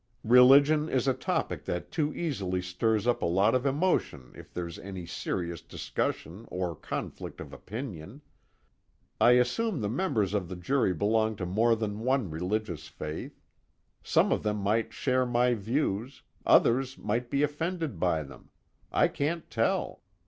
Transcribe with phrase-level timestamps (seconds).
[0.25, 4.79] Religion is a topic that too easily stirs up a lot of emotion if there's
[4.79, 8.19] any serious discussion or conflict of opinion.
[9.19, 13.43] I assume the members of the jury belong to more than one religious faith.
[14.01, 18.49] Some of them might share my views, others might be offended by them
[18.91, 20.01] I can't tell.